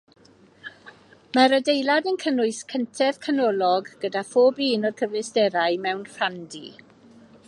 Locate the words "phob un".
4.33-4.87